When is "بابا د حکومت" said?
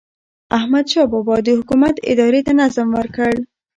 1.11-1.95